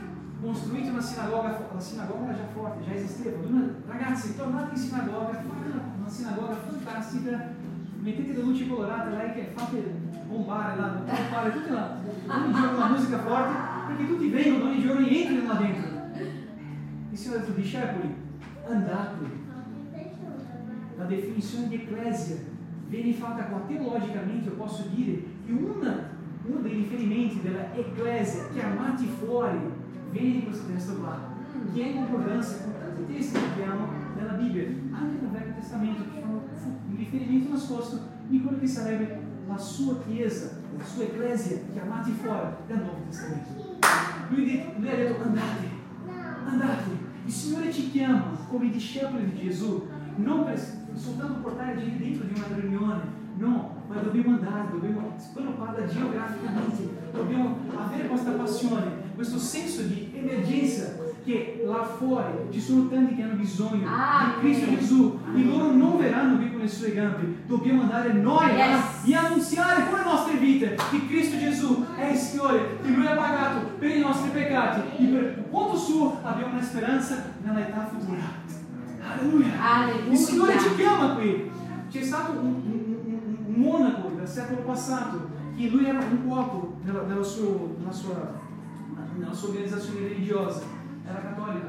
costruite 0.43 0.91
una 0.91 1.01
sinagoga, 1.01 1.69
la 1.73 1.81
sinagoga 1.81 2.35
già 2.35 2.47
forte, 2.53 2.85
già 2.85 2.95
esisteva. 2.95 3.39
Ragazzi, 3.87 4.37
tornate 4.37 4.75
in 4.75 4.81
sinagoga, 4.81 5.33
fate 5.35 5.71
una 5.99 6.09
sinagoga 6.09 6.55
fantastica, 6.55 7.55
mettete 8.01 8.33
le 8.33 8.43
luci 8.43 8.69
colorate, 8.69 9.11
lei 9.11 9.33
che 9.35 9.53
fate 9.55 9.95
bombare 10.27 10.81
là, 10.81 10.87
bombare 11.05 11.53
tutta 11.53 11.73
la, 11.73 11.97
ogni 12.37 12.53
giorno 12.53 12.79
la 12.79 12.89
musica 12.89 13.19
forte, 13.19 13.55
perché 13.87 14.07
tutti 14.09 14.29
vengono 14.29 14.71
ogni 14.71 14.81
giorno 14.81 15.07
e 15.07 15.23
entrano 15.23 15.53
là 15.53 15.59
dentro. 15.61 15.91
Il 17.11 17.19
Signore 17.19 17.39
ha 17.39 17.43
detto, 17.43 17.61
discepoli, 17.61 18.15
andate. 18.69 19.41
La 20.97 21.05
definizione 21.05 21.69
di 21.69 21.75
ecclesia 21.77 22.37
viene 22.89 23.13
fatta 23.13 23.45
qua 23.45 23.61
teologicamente, 23.67 24.49
eu 24.49 24.55
posso 24.57 24.89
dire 24.93 25.23
che 25.45 25.53
una, 25.53 26.11
uno 26.45 26.61
dei 26.61 26.75
riferimenti 26.75 27.41
della 27.41 27.75
Ecclesia 27.75 28.49
chiamati 28.53 29.07
fuori 29.07 29.59
veículos 30.13 30.61
que 30.61 30.73
Deus 30.73 30.99
lá, 31.01 31.35
que 31.73 31.83
é 31.83 31.89
em 31.89 31.95
concordância 31.95 32.59
com 32.59 32.73
tanto 32.73 33.03
texto 33.13 33.33
que 33.33 33.63
é 33.63 33.67
há 33.67 34.25
na 34.25 34.39
Bíblia, 34.39 34.69
ainda 34.69 35.19
é 35.19 35.23
no 35.23 35.31
Velho 35.31 35.55
Testamento, 35.55 36.05
que 36.05 36.23
referimento 37.03 37.55
escondido, 37.55 38.03
em 38.31 38.37
e 38.37 38.41
quando 38.41 38.61
que 38.61 38.69
celebra 38.69 39.21
a 39.51 39.59
sua 39.59 40.01
igreja, 40.09 40.53
a 40.81 40.85
sua 40.85 41.05
eclésia, 41.05 41.63
que 41.73 41.79
é 41.79 41.85
lá 41.85 42.01
de 42.01 42.13
fora, 42.13 42.59
da 42.69 42.77
Novo 42.77 43.03
Testamento. 43.09 43.51
Lui 44.31 44.89
ha 44.89 44.97
detto 44.97 45.23
andate, 45.23 45.69
andate, 46.47 46.91
il 47.27 47.33
Signore 47.33 47.69
é 47.69 47.71
ti 47.71 47.91
chiama 47.91 48.33
come 48.49 48.71
como 48.71 49.21
di 49.21 49.33
de 49.35 49.43
Jesus, 49.43 49.83
não 50.19 50.47
soltando 50.95 51.43
portare 51.43 51.77
de 51.77 51.91
dentro 51.99 52.25
di 52.25 52.35
una 52.35 52.57
riunione, 52.57 53.03
no, 53.37 53.83
ma 53.89 53.97
dobbiamo 53.97 54.37
andare, 54.37 54.71
dobbiamo 54.71 55.15
sviluppare 55.19 55.87
geograficamente, 55.87 56.89
dobbiamo 57.13 57.57
avere 57.77 58.09
questa 58.09 58.31
passione 58.33 59.02
questo 59.15 59.39
senso 59.39 59.83
di 59.83 60.11
emergenza 60.15 61.01
che 61.25 61.63
là 61.65 61.85
fuori 61.85 62.49
ci 62.51 62.61
sono 62.61 62.89
tanti 62.89 63.15
che 63.15 63.23
hanno 63.23 63.35
bisogno 63.35 63.87
ah, 63.87 64.35
di 64.35 64.41
Cristo 64.41 64.71
yeah. 64.71 64.79
Gesù 64.79 65.19
e 65.37 65.45
loro 65.45 65.71
non 65.71 65.99
verranno 65.99 66.37
qui 66.37 66.51
con 66.51 66.61
le 66.61 66.69
sue 66.69 66.93
gambe 66.93 67.43
dobbiamo 67.47 67.83
andare 67.83 68.13
noi 68.13 68.47
yes. 68.47 69.07
e 69.07 69.15
annunziare 69.15 69.89
con 69.89 69.99
le 69.99 70.05
nostre 70.05 70.37
vite 70.39 70.77
che 70.91 71.07
Cristo 71.07 71.39
Gesù 71.39 71.85
è 71.97 72.11
il 72.11 72.17
Signore 72.17 72.79
che 72.83 72.89
Lui 72.89 73.07
ha 73.07 73.15
pagato 73.15 73.67
per 73.79 73.97
i 73.97 74.01
nostri 74.01 74.31
peccati 74.31 75.03
e 75.03 75.07
per 75.07 75.45
conto 75.51 75.77
suo 75.77 76.19
abbiamo 76.23 76.55
una 76.55 76.63
speranza 76.63 77.35
nella 77.43 77.69
età 77.69 77.87
futura 77.87 78.61
Alleluia. 79.03 79.53
Alleluia. 79.61 80.13
Il 80.13 80.17
Signore 80.17 80.59
ci 80.59 80.75
chiama 80.77 81.15
qui. 81.15 81.51
C'è 81.91 82.03
stato 82.03 82.33
un, 82.33 82.47
un, 82.47 82.97
un, 83.05 83.37
un 83.47 83.55
monaco 83.55 84.13
del 84.17 84.27
secolo 84.27 84.61
passato 84.63 85.31
che 85.57 85.69
lui 85.69 85.87
era 85.87 85.99
un 85.99 86.27
cuoco 86.27 86.79
nella, 86.83 87.03
nella, 87.03 87.23
sua, 87.23 87.69
nella, 87.79 87.93
sua, 87.93 88.41
nella 89.17 89.33
sua 89.33 89.49
organizzazione 89.49 90.09
religiosa, 90.09 90.63
era 91.07 91.21
cattolico. 91.21 91.67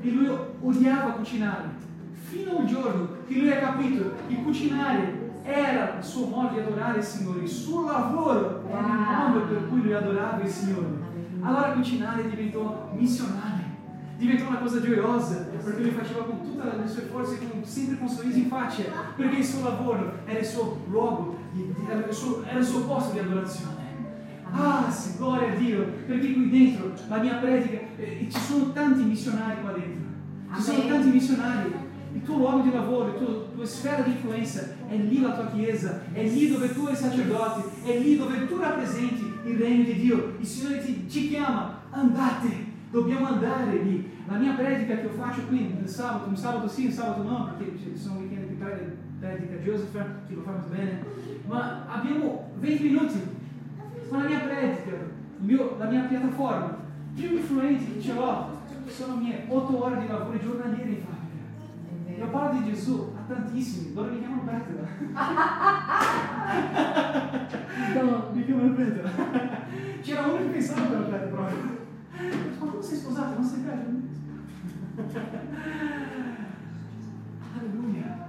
E 0.00 0.10
lui 0.10 0.30
odiava 0.60 1.12
cucinare, 1.12 1.68
fino 2.12 2.52
a 2.52 2.54
un 2.56 2.66
giorno 2.66 3.08
che 3.26 3.34
lui 3.34 3.50
ha 3.50 3.58
capito 3.58 4.12
che 4.28 4.42
cucinare 4.42 5.24
era 5.42 5.96
il 5.98 6.04
suo 6.04 6.26
modo 6.26 6.54
di 6.54 6.60
adorare 6.60 6.98
il 6.98 7.04
Signore, 7.04 7.42
il 7.42 7.48
suo 7.48 7.86
lavoro 7.86 8.64
era 8.68 8.80
il 8.80 9.32
modo 9.32 9.46
per 9.46 9.68
cui 9.68 9.82
lui 9.82 9.92
adorava 9.92 10.42
il 10.42 10.50
Signore. 10.50 11.04
Allora 11.40 11.72
cucinare 11.72 12.28
diventò 12.28 12.90
missionario 12.94 13.66
diventò 14.16 14.48
una 14.48 14.58
cosa 14.58 14.80
gioiosa, 14.80 15.46
perché 15.62 15.82
lui 15.82 15.90
faceva 15.90 16.24
con 16.24 16.42
tutte 16.42 16.64
le 16.64 16.88
sue 16.88 17.02
forze, 17.02 17.38
con, 17.38 17.64
sempre 17.64 17.98
con 17.98 18.08
un 18.08 18.12
sorriso 18.12 18.38
in 18.38 18.48
faccia, 18.48 18.84
perché 19.14 19.36
il 19.36 19.44
suo 19.44 19.62
lavoro 19.62 20.20
era 20.24 20.38
il 20.38 20.44
suo 20.44 20.78
luogo, 20.88 21.38
era 21.88 22.06
il 22.06 22.14
suo, 22.14 22.42
era 22.44 22.58
il 22.58 22.64
suo 22.64 22.80
posto 22.86 23.12
di 23.12 23.18
adorazione. 23.18 23.74
Ah, 24.50 24.90
sì, 24.90 25.16
gloria 25.16 25.52
a 25.52 25.56
Dio, 25.56 25.84
perché 26.06 26.32
qui 26.32 26.50
dentro 26.50 26.92
la 27.08 27.18
mia 27.18 27.34
predica, 27.34 27.78
eh, 27.96 28.26
ci 28.30 28.40
sono 28.40 28.72
tanti 28.72 29.02
missionari 29.02 29.60
qua 29.60 29.72
dentro, 29.72 30.06
ci 30.54 30.62
sono 30.62 30.86
tanti 30.86 31.08
missionari, 31.08 31.72
il 32.16 32.22
tuo 32.22 32.36
luogo 32.38 32.62
di 32.62 32.72
lavoro, 32.72 33.08
la 33.08 33.18
tua, 33.18 33.44
tua 33.54 33.66
sfera 33.66 34.02
di 34.02 34.12
influenza 34.12 34.74
è 34.88 34.96
lì 34.96 35.20
la 35.20 35.34
tua 35.34 35.50
chiesa, 35.50 36.00
è 36.12 36.22
lì 36.22 36.50
dove 36.50 36.72
tu 36.72 36.86
sei 36.86 36.96
sacerdote, 36.96 37.64
è 37.84 37.98
lì 37.98 38.16
dove 38.16 38.46
tu 38.46 38.56
rappresenti 38.56 39.34
il 39.44 39.58
regno 39.58 39.84
di 39.84 39.94
Dio. 39.94 40.36
Il 40.38 40.46
Signore 40.46 40.82
ti, 40.82 41.04
ci 41.08 41.28
chiama, 41.28 41.82
andate, 41.90 42.48
dobbiamo 42.90 43.26
andare 43.26 43.82
lì. 43.82 44.14
La 44.26 44.38
mia 44.38 44.54
predica 44.54 44.96
che 44.96 45.02
io 45.02 45.10
faccio 45.10 45.42
qui 45.46 45.76
il 45.78 45.88
sabato, 45.88 46.28
un 46.28 46.36
sabato 46.36 46.68
sì, 46.68 46.86
un 46.86 46.92
sabato 46.92 47.22
no, 47.22 47.52
perché 47.58 47.78
ci 47.78 47.98
sono 47.98 48.20
weekend 48.20 48.48
che 48.48 48.96
predica 49.20 49.54
Joseph, 49.56 49.92
che 50.26 50.34
lo 50.34 50.40
fa 50.42 50.52
molto 50.52 50.68
bene, 50.68 51.04
ma 51.46 51.86
abbiamo 51.86 52.50
20 52.58 52.82
minuti 52.82 53.20
con 54.08 54.22
la 54.22 54.28
mia 54.28 54.40
predica, 54.40 54.96
mio, 55.38 55.76
la 55.78 55.86
mia 55.86 56.02
piattaforma. 56.02 56.84
Più 57.14 57.36
influenti 57.36 57.94
che 57.94 58.00
ce 58.00 58.12
l'ho 58.14 58.54
sono 58.88 59.16
mie 59.16 59.44
8 59.48 59.82
ore 59.82 59.98
di 60.00 60.06
lavoro 60.06 60.38
giornaliere 60.38 60.88
in 60.90 61.02
fabbrica. 61.02 62.24
Io 62.24 62.28
parlo 62.30 62.60
di 62.60 62.72
Gesù 62.72 63.12
a 63.16 63.20
tantissimi, 63.26 63.92
loro 63.94 64.12
mi 64.12 64.18
chiamano 64.20 64.42
Petra. 64.42 64.88
mi 68.32 68.44
chiamano 68.44 68.74
Petra. 68.74 69.10
C'era 70.00 70.22
uno 70.22 70.36
che 70.36 70.44
pensava 70.44 70.86
per 70.86 71.08
Petra 71.08 71.26
proprio. 71.26 71.84
Ma 72.58 72.70
come 72.70 72.82
sei 72.82 72.96
sposato? 72.98 73.34
Non 73.34 73.44
sei 73.44 73.60
bello? 73.60 74.04
Alleluia. 77.58 78.28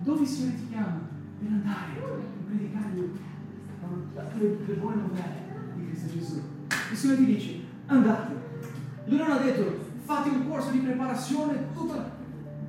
Dove 0.00 0.20
il 0.20 0.26
Signore 0.26 0.56
ti 0.56 0.68
chiama? 0.68 1.00
Per 1.38 1.48
andare 1.50 1.74
a 1.74 2.46
predicare 2.46 2.92
le, 4.38 4.58
le 4.66 4.74
buone 4.74 4.96
novelle 4.96 5.42
di 5.76 5.86
Cristo 5.88 6.18
Gesù. 6.18 6.42
Il 6.90 6.96
Signore 6.96 7.18
ti 7.18 7.24
dice, 7.26 7.60
andate. 7.86 8.32
Lui 9.06 9.18
non 9.18 9.30
ha 9.30 9.38
detto, 9.38 9.78
fate 10.04 10.28
un 10.28 10.48
corso 10.48 10.70
di 10.70 10.78
preparazione, 10.78 11.66
tutta... 11.74 12.12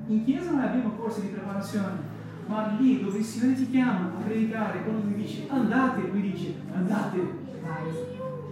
In 0.08 0.24
chiesa 0.24 0.52
non 0.52 0.60
abbiamo 0.60 0.90
corsi 0.92 1.22
di 1.22 1.28
preparazione, 1.28 2.14
ma 2.46 2.76
lì 2.78 3.02
dove 3.02 3.18
il 3.18 3.24
Signore 3.24 3.56
ti 3.56 3.70
chiama 3.70 4.12
a 4.18 4.22
predicare, 4.24 4.84
quando 4.84 5.08
lui 5.08 5.16
dice 5.16 5.48
andate, 5.50 6.02
lui 6.12 6.22
dice 6.32 6.54
andate, 6.74 7.20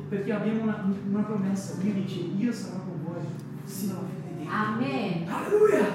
perché 0.10 0.32
abbiamo 0.32 0.64
una, 0.64 0.84
una 1.10 1.22
promessa, 1.22 1.76
lui 1.82 1.94
dice 1.94 2.20
io 2.20 2.52
sarò 2.52 2.78
con 2.80 3.04
voi 3.04 3.22
sino 3.66 4.00
alla 4.00 4.08
fine 4.08 4.36
tempi. 4.38 4.50
Amen. 4.52 5.30
Alleluia! 5.30 5.86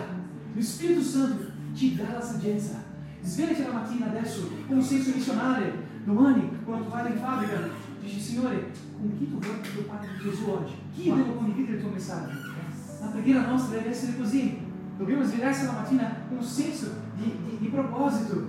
Lo 0.53 0.63
Spirito 0.63 1.03
Santo 1.03 1.45
ti 1.75 1.97
dà 1.97 2.13
la 2.13 2.21
saggezza. 2.21 2.85
Svegliati 3.21 3.63
la 3.65 3.73
mattina 3.73 4.07
adesso 4.07 4.49
con 4.67 4.77
un 4.77 4.83
senso 4.83 5.11
missionario. 5.15 5.73
Domani, 6.09 6.49
quando 6.65 6.89
vai 6.89 7.13
in 7.13 7.19
fabbrica, 7.19 7.69
dici 8.01 8.19
Signore, 8.19 8.71
con 8.97 9.15
chi 9.19 9.29
tu 9.29 9.37
vuoi 9.37 9.61
che 9.61 9.77
io 9.77 9.85
parli 9.85 10.09
di 10.17 10.31
Gesù 10.31 10.49
oggi? 10.49 10.73
Chi 10.95 11.13
devo 11.13 11.35
condividere 11.35 11.77
il 11.77 11.83
tuo 11.83 11.91
messaggio? 11.91 12.33
La 13.01 13.07
preghiera 13.09 13.47
nostra 13.47 13.77
deve 13.77 13.91
essere 13.91 14.17
così. 14.17 14.59
Dobbiamo 14.97 15.23
svegliarsi 15.23 15.67
la 15.67 15.73
mattina 15.73 16.17
con 16.29 16.39
un 16.39 16.43
senso 16.43 16.87
di, 17.15 17.25
di, 17.45 17.59
di 17.59 17.67
proposito. 17.67 18.43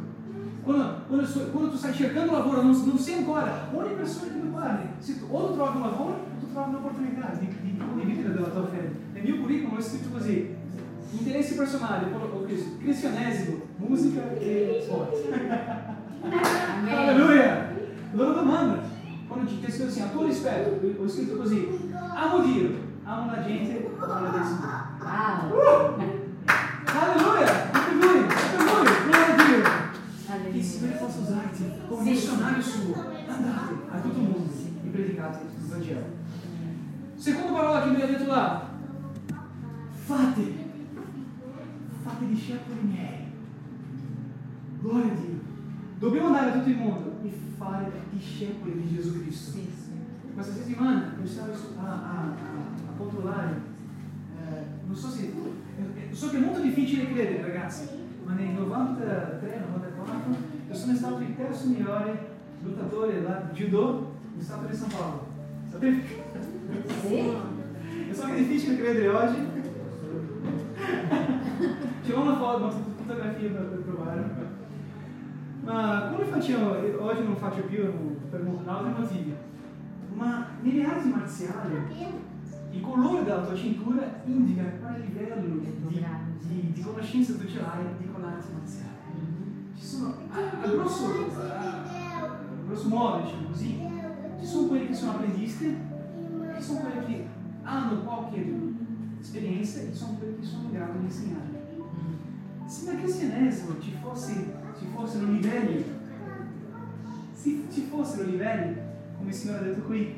Quando, 0.64 1.02
quando, 1.08 1.28
quando, 1.52 1.72
tu 1.72 1.76
stai 1.76 1.94
cercando 1.94 2.32
lavoro, 2.32 2.62
non, 2.62 2.72
non 2.72 2.98
sei 2.98 3.16
ancora 3.16 3.68
ogni 3.74 3.94
persona 3.94 4.32
che 4.32 4.40
tu 4.40 4.52
parli. 4.54 4.86
Se 5.00 5.20
tu, 5.20 5.26
o 5.30 5.48
tu 5.48 5.54
trovi 5.56 5.76
un 5.76 5.84
lavoro, 5.84 6.14
o 6.14 6.40
tu 6.40 6.54
trovi 6.54 6.70
un'opportunità 6.70 7.38
di, 7.42 7.48
di 7.62 7.78
condividere 7.78 8.36
della 8.36 8.48
tua 8.48 8.68
fede. 8.68 8.96
Nel 9.12 9.24
mio 9.24 9.40
curriculum 9.42 9.78
è 9.78 9.82
scritto 9.82 10.08
così: 10.18 10.56
interessi 11.12 11.56
personali, 11.56 12.06
o 12.14 12.46
cristianesimo, 12.80 13.58
musica 13.76 14.32
e 14.38 14.80
sport. 14.82 15.88
Alleluia! 16.22 17.74
Loro 18.14 18.34
domandano, 18.34 18.82
quando 19.28 19.46
ti 19.50 19.60
chiesto 19.60 19.86
assim, 19.86 20.02
a 20.02 20.08
tuo 20.08 20.26
rispetto, 20.26 20.80
ho 21.02 21.08
scritto 21.08 21.38
così: 21.38 21.92
amo 21.94 22.40
Dio, 22.40 22.70
amo 23.04 23.32
la 23.32 23.44
gente, 23.44 23.90
amo 24.00 24.22
la 24.22 24.30
decisão. 24.30 24.88
Wow. 25.00 25.50
Uh! 25.52 26.02
Lui, 27.20 27.44
per 27.72 27.94
lui, 27.94 28.26
gloria 29.06 29.28
a 29.28 29.36
Dio! 29.36 29.62
Che 30.52 30.58
il 30.58 30.64
Signore 30.64 30.98
possa 30.98 31.20
usarti 31.20 31.64
come 31.88 32.04
Sì. 32.04 32.10
missionario 32.10 32.62
suo. 32.62 32.96
Andate 33.28 33.74
a 33.92 34.00
tutto 34.00 34.20
il 34.20 34.24
mondo 34.24 34.52
e 34.84 34.88
predicate 34.90 35.40
il 35.60 35.68
Vangelo. 35.68 36.06
Seconda 37.16 37.52
parola 37.52 37.84
che 37.84 37.90
lui 37.90 38.02
ha 38.02 38.06
detto 38.06 38.26
là. 38.28 38.68
Fate. 40.06 40.54
Fate 42.04 42.26
discepoli 42.28 42.80
miei. 42.84 43.28
Gloria 44.82 45.12
a 45.12 45.16
Dio 45.16 45.38
do 46.00 46.12
meu 46.12 46.22
todo 46.22 46.70
mundo 46.70 47.14
e 47.26 47.30
fale 47.58 47.86
da 47.86 48.00
discípula 48.14 48.74
de 48.74 48.96
Jesus 48.96 49.22
Cristo. 49.22 49.52
Sim, 49.52 49.68
sim. 49.76 50.00
Mas 50.36 50.48
essa 50.48 50.64
semana 50.64 51.16
eu 51.18 51.26
estava 51.26 51.52
a, 51.78 51.84
a, 51.84 51.88
a, 51.88 52.36
a 52.90 52.94
eh, 54.42 54.64
não 54.88 54.96
so 54.96 55.10
se, 55.10 55.26
assim. 55.26 55.34
so 56.14 56.30
che 56.30 56.38
è 56.38 56.40
molto 56.40 56.62
difficile 56.62 57.12
credere 57.12 57.42
ragazzi, 57.42 57.90
ma 58.24 58.32
nel 58.34 58.56
93-94 58.56 60.36
io 60.70 60.76
sono 60.76 60.96
stato 60.96 61.20
il 61.20 61.36
terzo 61.36 61.68
migliore 61.68 62.38
lottatore 62.64 63.12
de 63.14 63.20
né, 63.20 63.50
judo 63.54 64.14
no 64.36 64.42
estado 64.42 64.68
de 64.68 64.76
São 64.76 64.90
Paulo. 64.90 65.28
Sapete? 65.70 66.24
Sim. 67.02 67.38
Eu 68.08 68.16
só 68.16 68.26
que 68.26 68.32
é 68.32 68.36
difícil 68.36 68.78
credere 68.78 69.10
oggi. 69.10 69.48
Tirou 72.04 72.24
uma 72.24 72.38
foto, 72.38 72.64
uma 72.64 72.72
fotografia 72.72 73.50
para 73.50 73.64
provar. 73.64 74.30
Ma 75.62 76.12
come 76.12 76.46
io 76.46 77.04
Oggi 77.04 77.24
non 77.24 77.36
faccio 77.36 77.62
più 77.62 77.84
per 78.30 78.42
altri 78.66 79.02
motivi. 79.02 79.36
Ma 80.14 80.48
nelle 80.62 80.86
arti 80.86 81.10
marziali 81.10 81.76
il 82.72 82.82
colore 82.82 83.24
della 83.24 83.44
tua 83.44 83.56
cintura 83.56 84.22
indica 84.26 84.64
quale 84.80 85.00
livello 85.00 85.58
di, 85.58 85.74
di, 85.88 86.72
di 86.74 86.82
conoscenza 86.82 87.34
tu 87.34 87.48
ce 87.48 87.62
l'hai 87.62 87.84
di 87.98 88.08
quell'arte 88.08 88.48
marziale. 88.54 88.98
Ci 89.76 89.86
sono, 89.86 90.14
a, 90.32 90.68
grosso, 90.68 91.06
grosso 92.68 92.88
modo, 92.90 93.24
diciamo 93.24 93.48
così, 93.48 93.82
ci 94.40 94.46
sono 94.46 94.68
quelli 94.68 94.88
che 94.88 94.94
sono 94.94 95.12
apprendisti 95.12 95.66
e 95.66 96.62
sono 96.62 96.80
quelli 96.80 97.06
che 97.06 97.28
hanno 97.64 98.02
qualche 98.02 98.46
esperienza 99.20 99.80
e 99.80 99.94
sono 99.94 100.18
quelli 100.18 100.40
che 100.40 100.46
sono 100.46 100.64
in 100.64 100.72
grado 100.72 101.00
di 101.00 101.06
insegnare. 101.06 101.69
Se 102.70 102.86
nel 102.86 103.02
cristianesimo 103.02 103.80
ci, 103.80 103.96
fosse, 104.00 104.32
ci 104.78 104.86
fossero 104.94 105.26
livelli, 105.26 105.84
se 107.34 107.64
ci 107.72 107.88
fossero 107.90 108.30
livelli, 108.30 108.76
come 109.18 109.30
il 109.30 109.36
Signore 109.36 109.60
ha 109.60 109.64
detto 109.64 109.82
qui, 109.88 110.14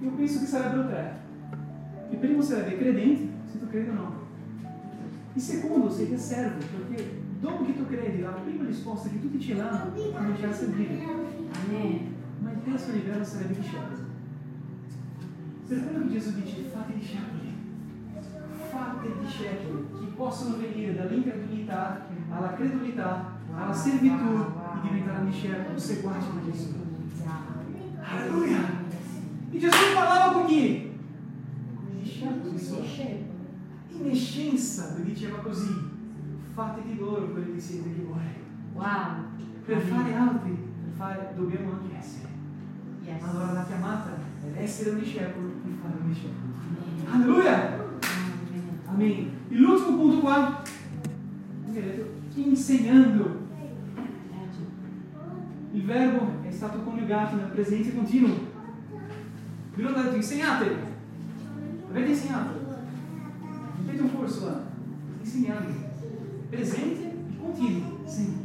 io 0.00 0.10
penso 0.12 0.38
che 0.40 0.46
sarebbero 0.46 0.88
tre. 0.88 1.18
Il 2.08 2.16
primo 2.16 2.40
sarebbe 2.40 2.78
credenti, 2.78 3.30
se 3.52 3.58
tu 3.58 3.68
credi 3.68 3.90
o 3.90 3.92
no. 3.92 4.14
Il 5.34 5.42
secondo 5.42 5.90
sei 5.90 6.16
servo, 6.18 6.64
perché 6.64 7.20
dopo 7.40 7.66
che 7.66 7.76
tu 7.76 7.86
credi, 7.86 8.22
la 8.22 8.30
prima 8.30 8.64
risposta 8.64 9.10
che 9.10 9.20
tutti 9.20 9.38
ce 9.38 9.54
l'hanno 9.54 9.92
a 9.92 10.52
servire. 10.54 11.04
Amen. 11.62 12.14
Ma 12.38 12.52
il 12.52 12.62
terzo 12.64 12.90
livello 12.92 13.22
sarebbe 13.22 13.56
discepolo. 13.56 14.08
Per 15.68 15.84
quello 15.84 16.06
che 16.06 16.12
Gesù 16.12 16.40
dice, 16.40 16.70
fate 16.72 16.94
discepoli. 16.94 17.49
Fate 18.80 19.12
discepoli 19.20 19.88
che 19.98 20.06
possono 20.16 20.56
venire 20.56 20.94
dall'incredulità 20.94 22.06
alla 22.30 22.54
credulità, 22.54 23.32
alla 23.54 23.74
servitù 23.74 24.14
e 24.14 24.80
diventare 24.80 25.26
discepoli, 25.26 25.78
seguaci 25.78 26.26
di 26.42 26.50
Gesù. 26.50 26.74
Alleluia! 28.00 28.58
E 29.50 29.58
Gesù 29.58 29.76
parlava 29.94 30.32
con 30.32 30.46
chi? 30.46 30.92
Con 31.74 31.94
i 31.94 32.02
discepoli. 32.02 33.28
In 33.90 34.08
essenza 34.08 34.94
lui 34.96 35.12
diceva 35.12 35.40
così, 35.40 35.74
fate 36.54 36.80
di 36.86 36.98
loro 36.98 37.32
quello 37.32 37.52
che 37.52 37.60
siete 37.60 37.92
di 37.92 38.06
voi. 38.08 38.22
Wow. 38.72 39.26
Per 39.66 39.78
fare 39.78 40.14
altri, 40.14 40.52
per 40.52 40.92
fare, 40.96 41.34
dobbiamo 41.36 41.72
anche 41.72 41.98
essere. 41.98 42.28
Yes. 43.04 43.22
Allora 43.24 43.52
la 43.52 43.64
chiamata 43.64 44.16
è 44.54 44.62
essere 44.62 44.90
un 44.90 45.00
discepolo 45.00 45.48
e 45.48 45.68
fare 45.82 45.94
un 46.00 46.08
discepolo. 46.08 46.48
Alleluia! 47.10 47.79
Amém. 49.00 49.32
E 49.50 49.54
no 49.54 49.72
último 49.72 49.96
ponto, 49.96 50.20
qual? 50.20 50.62
Ensinando. 52.36 53.40
O 55.72 55.86
verbo 55.86 56.32
é 56.46 56.50
stato 56.52 56.80
conjugato, 56.80 57.36
na 57.36 57.44
presença 57.44 57.92
contínua. 57.92 58.36
Grande 59.74 60.18
insegnate. 60.18 60.76
Avete 61.88 62.10
ensinato? 62.10 62.60
Avete 63.78 64.02
um 64.02 64.08
curso 64.10 64.44
lá? 64.44 64.64
Ensinando. 65.22 65.72
Presente 66.50 67.00
e 67.00 67.36
contínuo. 67.40 68.00
Sim. 68.06 68.36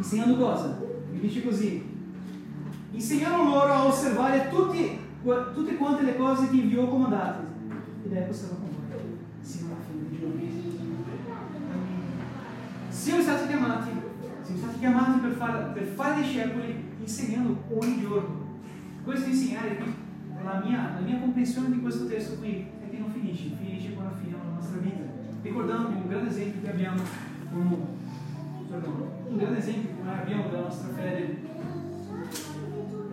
Ensinando 0.00 0.36
cosa? 0.36 0.82
Mi 1.12 1.20
dice 1.20 1.42
così. 1.42 1.84
Insegnano 2.92 3.44
loro 3.44 3.72
a 3.72 3.84
osservare 3.84 4.38
é 4.38 4.48
tutti, 4.48 4.98
tutte 5.54 5.76
quante 5.76 6.02
le 6.02 6.16
cose 6.16 6.48
che 6.48 6.56
vi 6.56 6.76
ho 6.76 6.88
comandate. 6.88 7.44
Ed 8.04 8.12
ecco 8.12 8.32
sarà 8.32 8.54
comandate 8.54 8.81
alla 9.60 9.76
fine 9.86 10.08
dei 10.08 10.18
giorni. 10.18 10.70
Siamo 12.88 13.22
stati 13.22 13.46
chiamati, 13.48 13.90
siamo 14.42 14.60
stati 14.60 14.78
chiamati 14.78 15.18
per 15.20 15.32
fare, 15.32 15.72
per 15.72 15.84
fare 15.84 16.22
discepoli 16.22 16.90
insegnando 17.00 17.62
ogni 17.68 18.00
giorno. 18.00 18.60
Questo 19.04 19.28
insegnare 19.28 19.76
qui, 19.76 19.92
la 20.44 20.62
mia, 20.64 20.92
la 20.94 21.00
mia 21.00 21.18
comprensione 21.18 21.70
di 21.70 21.80
questo 21.80 22.06
testo 22.06 22.36
qui 22.38 22.66
è 22.80 22.90
che 22.90 22.98
non 22.98 23.10
finisce, 23.10 23.50
finisce 23.58 23.94
quando 23.94 24.14
finiamo 24.20 24.44
la 24.44 24.54
nostra 24.54 24.78
vita. 24.78 25.02
Ricordandomi 25.42 25.96
un 25.96 26.08
grande 26.08 26.30
esempio 26.30 26.62
che 26.62 26.70
abbiamo, 26.70 27.02
un, 27.52 27.84
perdone, 28.68 29.04
un 29.28 29.36
grande 29.36 29.58
esempio 29.58 29.90
che 30.02 30.08
abbiamo 30.08 30.48
della 30.48 30.62
nostra 30.62 30.88
fede, 30.94 31.36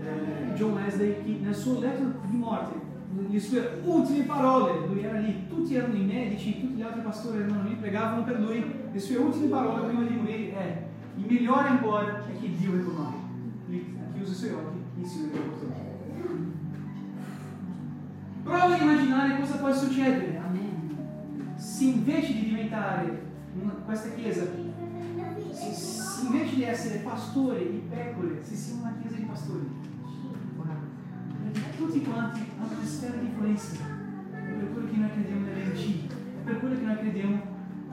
eh, 0.04 0.54
John 0.56 0.74
Wesley, 0.74 1.24
che 1.24 1.40
nel 1.42 1.56
suo 1.56 1.80
letto 1.80 2.20
di 2.28 2.38
morte, 2.38 2.89
le 3.30 3.40
sue 3.40 3.82
ultime 3.84 4.24
parole, 4.26 4.88
lui 4.88 5.04
era 5.04 5.20
lì, 5.20 5.48
tutti 5.48 5.76
erano 5.76 5.96
i 5.96 6.04
medici, 6.04 6.60
tutti 6.60 6.74
gli 6.76 6.82
altri 6.82 7.02
pastori 7.02 7.40
erano 7.40 7.64
lì, 7.64 7.76
pregavano 7.76 8.24
per 8.24 8.40
lui, 8.40 8.64
le 8.92 9.00
sue 9.00 9.18
ultime 9.18 9.48
parole 9.48 9.88
prima 9.88 10.04
di 10.04 10.16
morire 10.16 10.54
è 10.54 10.84
il 11.18 11.26
migliore 11.26 11.68
ancora 11.68 12.26
è 12.26 12.40
che 12.40 12.56
Dio 12.56 12.80
è 12.80 12.84
con 12.84 12.96
noi. 12.96 13.14
Lui 13.68 13.98
ha 14.00 14.14
chiuso 14.14 14.32
i 14.32 14.36
suoi 14.36 14.52
occhi 14.52 14.78
e 15.02 15.32
lo 15.34 15.42
portò. 15.42 15.88
Prova 18.44 18.74
a 18.74 18.78
immaginare 18.82 19.40
cosa 19.40 19.58
può 19.58 19.74
succedere 19.74 20.38
Amen. 20.38 20.96
se 21.56 21.84
invece 21.84 22.34
di 22.34 22.46
diventare 22.46 23.22
una- 23.62 23.74
questa 23.86 24.10
chiesa, 24.10 24.46
se, 25.52 25.74
se 25.74 26.26
invece 26.26 26.56
di 26.56 26.64
essere 26.64 27.00
pastori 27.00 27.70
di 27.70 27.84
pecore, 27.90 28.40
se 28.42 28.56
siamo 28.56 28.84
una 28.84 28.96
chiesa 29.02 29.18
di 29.18 29.24
pastori, 29.24 29.68
tutti 31.80 32.02
quanti 32.02 32.42
hanno 32.60 32.68
di 32.78 33.26
influenza, 33.26 33.78
è 34.34 34.52
per 34.52 34.74
quello 34.74 34.90
che 34.90 34.98
noi 34.98 35.12
crediamo 35.12 35.46
nell'NC, 35.46 36.12
è 36.12 36.44
per 36.44 36.60
quello 36.60 36.76
che 36.78 36.86
noi 36.86 36.98
crediamo 36.98 37.42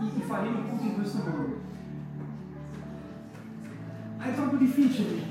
e 0.00 0.20
faremo 0.22 0.68
tutto 0.68 0.82
in 0.82 0.94
questo 0.94 1.18
modo. 1.18 1.60
È 4.18 4.34
troppo 4.34 4.56
difficile, 4.56 5.22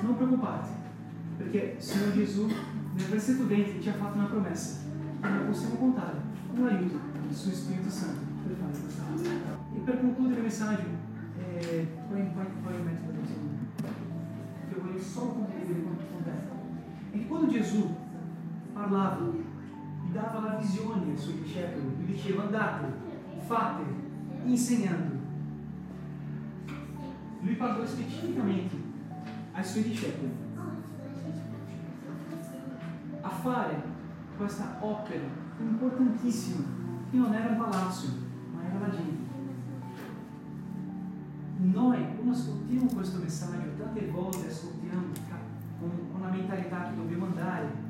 non 0.00 0.16
preoccupate, 0.16 0.68
perché 1.36 1.76
Signore 1.76 2.14
Gesù 2.14 2.46
nel 2.46 3.06
versetto 3.06 3.46
20 3.46 3.82
ci 3.82 3.88
ha 3.90 3.92
fatto 3.92 4.16
una 4.16 4.28
promessa 4.28 4.78
e 5.22 5.28
noi 5.28 5.44
possiamo 5.44 5.74
contare 5.74 6.22
con 6.54 6.64
l'aiuto 6.64 6.98
del 7.26 7.36
suo 7.36 7.52
Spirito 7.52 7.90
Santo 7.90 8.20
per 8.46 8.56
fare 8.56 8.80
questa 8.80 9.02
cosa. 9.10 9.30
E 9.74 9.78
per 9.84 10.00
concludere 10.00 10.38
il 10.38 10.44
messaggio, 10.44 10.86
eh, 11.36 11.86
poi, 12.08 12.22
poi, 12.32 12.44
poi 12.62 12.82
metto 12.82 13.12
la 13.12 13.88
che 14.68 14.74
io 14.74 14.82
voglio 14.82 15.02
solo 15.02 15.32
condividere 15.32 15.82
con, 15.82 15.96
con 15.96 16.24
te. 16.24 16.59
E 17.12 17.18
che 17.18 17.26
quando 17.26 17.52
parlava, 18.72 19.18
gli 19.20 20.12
dava 20.12 20.40
la 20.40 20.54
visione 20.56 21.10
ai 21.10 21.18
suoi 21.18 21.40
discepoli, 21.42 21.96
gli 21.98 22.12
diceva 22.12 22.44
andate, 22.44 22.86
fate, 23.46 23.82
insegnando. 24.44 25.18
Lui 27.40 27.54
parlò 27.54 27.84
specificamente 27.86 28.76
ai 29.52 29.64
suoi 29.64 29.82
discepoli 29.84 30.30
a 33.22 33.28
fare 33.28 33.82
questa 34.36 34.76
opera 34.80 35.24
importantissima, 35.58 36.64
che 37.10 37.16
non 37.16 37.34
era 37.34 37.50
un 37.50 37.58
palazzo, 37.58 38.06
ma 38.54 38.64
era 38.64 38.86
la 38.86 38.90
gente. 38.90 39.28
Noi, 41.58 42.14
quando 42.14 42.32
ascoltiamo 42.32 42.86
questo 42.86 43.18
messaggio, 43.18 43.76
tante 43.76 44.08
volte 44.08 44.48
ascoltiamo 44.48 45.02
con, 45.28 45.49
con 45.80 46.20
la 46.20 46.28
mentalità 46.28 46.90
che 46.90 46.96
dobbiamo 46.96 47.26
andare 47.26 47.88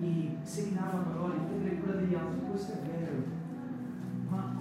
e, 0.00 0.06
e 0.06 0.36
seminare 0.42 0.96
la 0.96 1.02
parola, 1.02 1.34
prendere 1.34 1.80
cura 1.80 1.92
degli 1.94 2.14
altri, 2.14 2.40
questo 2.48 2.72
è 2.72 2.80
vero. 2.86 3.24
Ma 4.28 4.54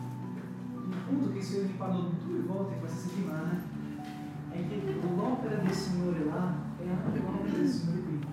il 0.87 0.95
punto 1.07 1.31
che 1.31 1.37
il 1.37 1.43
Signore 1.43 1.67
mi 1.67 1.73
parlò 1.73 2.09
due 2.25 2.39
volte 2.41 2.79
questa 2.79 3.07
settimana 3.07 3.61
è 4.51 4.67
che 4.67 4.81
l'opera 5.15 5.55
del 5.55 5.71
Signore 5.71 6.25
là 6.25 6.53
è 6.77 6.87
anche 6.87 7.19
l'opera 7.19 7.57
del 7.57 7.67
Signore 7.67 8.01
qui. 8.01 8.25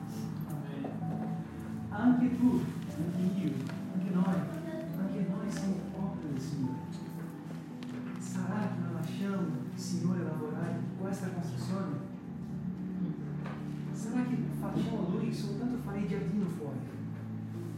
Anche 1.88 2.38
tu, 2.38 2.60
Lui 15.32 15.40
soltanto 15.40 15.78
fare 15.82 16.00
il 16.00 16.08
giardino 16.08 16.44
fuori? 16.44 16.76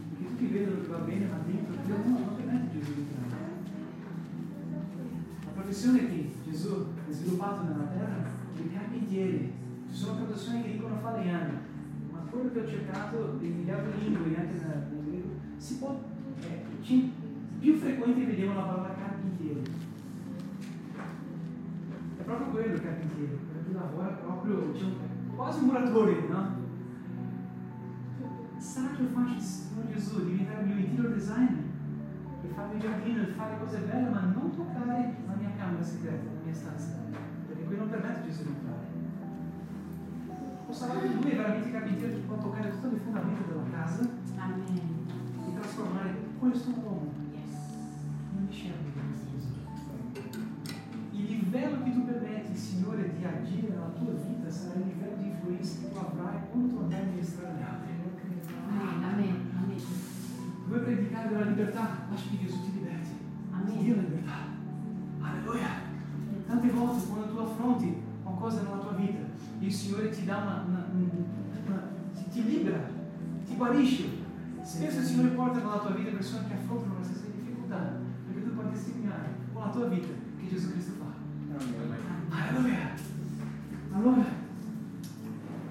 Perché 0.09 0.27
tutti 0.27 0.45
vedono 0.47 0.81
che 0.81 0.87
va 0.87 0.97
bene, 0.97 1.25
ma 1.25 1.37
dentro 1.47 1.73
Dio 1.85 1.95
no, 2.03 2.19
non 2.19 2.35
permette 2.35 2.77
Gesù 2.77 2.93
di 2.95 3.05
entrare. 3.15 3.53
La 5.45 5.51
professione 5.51 5.99
che 6.09 6.31
Gesù 6.43 6.73
ha 6.73 7.11
sviluppato 7.13 7.63
nella 7.63 7.85
terra 7.85 8.25
è 8.57 8.59
il 8.59 8.73
carpentiere. 8.73 9.51
Ci 9.87 9.95
sono 9.95 10.15
professioni 10.25 10.63
che 10.63 10.71
dicono 10.73 10.99
falegname, 10.99 11.51
ma 12.11 12.27
quello 12.29 12.51
che 12.51 12.59
ho 12.59 12.67
cercato 12.67 13.37
in 13.39 13.71
altre 13.71 13.99
lingue, 14.03 14.35
anche 14.35 14.59
nel 14.59 15.05
greco, 15.07 15.29
si 15.55 15.77
può, 15.77 16.03
eh, 16.41 16.65
più 17.59 17.77
frequente 17.77 18.25
vediamo 18.25 18.55
la 18.55 18.63
parola 18.63 18.95
carpentiere. 18.95 19.61
È 22.17 22.21
proprio 22.21 22.47
quello 22.47 22.73
il 22.73 22.81
carpentiere, 22.81 23.37
quello 23.47 23.65
che 23.65 23.73
lavora 23.73 24.07
proprio, 24.07 24.71
c'è 24.73 24.83
quasi 25.33 25.59
un 25.59 25.65
muratore, 25.67 26.27
no? 26.27 26.64
Sarà 28.65 28.89
che 28.95 29.03
io 29.03 29.09
faccio 29.13 29.35
il 29.35 29.41
Signore 29.41 29.93
Gesù 29.93 30.25
diventare 30.25 30.61
il 30.63 30.67
mio 30.67 30.77
interior 30.77 31.13
designer? 31.13 31.63
E 32.43 32.47
fare 32.53 32.73
il 32.73 32.81
giardino 32.81 33.21
e 33.21 33.25
fare 33.27 33.57
cose 33.59 33.77
belle, 33.77 34.09
ma 34.09 34.21
non 34.21 34.55
toccare 34.55 35.15
la 35.27 35.33
mia 35.37 35.51
camera 35.55 35.83
segreta, 35.83 36.25
la 36.25 36.43
mia 36.43 36.53
stanza, 36.53 36.97
perché 37.47 37.63
qui 37.63 37.77
non 37.77 37.89
permette 37.89 38.23
Gesù 38.27 38.41
di 38.43 38.49
entrare. 38.49 38.85
O 40.67 40.73
sarà 40.73 40.99
che 40.99 41.07
lui 41.07 41.29
è 41.29 41.35
veramente 41.35 41.71
carpentiere 41.71 42.13
che 42.13 42.19
può 42.25 42.37
toccare 42.37 42.71
tutte 42.71 42.89
le 42.89 42.97
fondamenta 42.97 43.41
della 43.47 43.69
casa 43.71 44.09
Amen. 44.37 45.05
e 45.47 45.53
trasformare 45.53 46.15
questo 46.39 46.69
uomo 46.71 47.13
Yes. 47.31 47.53
in 48.33 48.37
un 48.39 48.47
discepolo 48.47 48.81
di 48.83 48.91
Cristo 48.97 49.25
Gesù. 49.31 50.39
Il 51.11 51.25
livello 51.37 51.83
che 51.83 51.93
tu 51.93 52.03
permetti, 52.05 52.57
Signore, 52.57 53.13
di 53.15 53.23
agire 53.23 53.69
nella 53.69 53.93
tua 53.95 54.11
vita 54.13 54.49
sarà 54.49 54.79
il 54.79 54.87
livello 54.87 55.15
di 55.21 55.27
influenza 55.29 55.79
che 55.79 55.91
tu 55.91 55.97
avrai 55.97 56.39
quando 56.49 56.73
tu 56.73 56.81
andrai 56.81 57.01
a 57.01 57.05
ministrare 57.05 57.53
agli 57.53 57.61
altri. 57.61 57.93
Amen. 58.69 59.03
Amen. 59.03 59.81
vuoi 60.67 60.79
predicare 60.79 61.29
della 61.29 61.45
libertà, 61.45 62.05
ma 62.09 62.15
Gesù 62.15 62.61
ti 62.63 62.71
liberti. 62.73 63.09
Amen. 63.51 63.83
Dio 63.83 63.93
è 63.93 63.97
libertà. 63.97 64.33
Alleluia. 65.21 65.69
Tante 66.47 66.69
volte 66.69 67.07
quando 67.07 67.33
tu 67.33 67.37
affronti 67.37 67.95
qualcosa 68.23 68.61
nella 68.61 68.77
tua 68.77 68.91
vita, 68.91 69.19
il 69.59 69.71
Signore 69.73 70.09
ti 70.09 70.25
dà 70.25 70.37
una, 70.37 70.63
una, 70.67 70.85
una, 70.93 71.81
ti, 72.13 72.29
ti 72.29 72.43
libera, 72.43 72.89
ti 73.47 73.55
guarisce. 73.55 74.23
Spesso 74.61 74.99
il 74.99 75.05
Signore 75.05 75.29
porta 75.29 75.59
nella 75.59 75.79
tua 75.79 75.91
vita 75.91 76.11
persone 76.11 76.47
che 76.47 76.53
affrontano 76.53 76.95
la 76.99 77.03
stessa 77.03 77.25
difficoltà, 77.33 77.97
perché 78.27 78.43
tu 78.43 78.53
puoi 78.53 78.71
testimoniare 78.71 79.29
con 79.53 79.63
la 79.63 79.69
tua 79.69 79.85
vita 79.87 80.07
che 80.39 80.47
Gesù 80.49 80.71
Cristo 80.71 80.93
fa. 80.99 81.13
Alleluia. 82.35 82.93
Allora, 83.91 84.25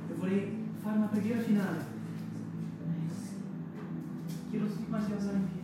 io 0.08 0.14
vorrei 0.16 0.64
fare 0.80 0.96
una 0.96 1.06
preghiera 1.06 1.40
finale. 1.40 1.93
Mas 4.94 5.06
Deus 5.06 5.26
é 5.26 5.63